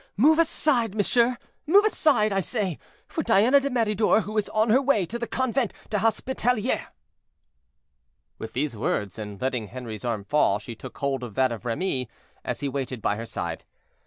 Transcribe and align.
Move 0.17 0.39
aside, 0.39 0.95
monsieur—move 0.95 1.85
aside, 1.85 2.33
I 2.33 2.39
say, 2.39 2.79
for 3.07 3.21
Diana 3.21 3.59
de 3.59 3.69
Meridor, 3.69 4.21
who 4.21 4.35
is 4.35 4.49
on 4.49 4.71
her 4.71 4.81
way 4.81 5.05
to 5.05 5.19
the 5.19 5.27
Convent 5.27 5.75
des 5.91 5.99
Hospitalieres." 5.99 6.87
With 8.39 8.53
these 8.53 8.75
words, 8.75 9.19
and 9.19 9.39
letting 9.39 9.67
Henri's 9.67 10.03
arm 10.03 10.23
fall, 10.23 10.57
she 10.57 10.73
took 10.73 10.97
hold 10.97 11.21
of 11.21 11.35
that 11.35 11.51
of 11.51 11.65
Remy, 11.65 12.09
as 12.43 12.61
he 12.61 12.67
waited 12.67 12.99
by 12.99 13.15
her 13.15 13.27
side. 13.27 13.63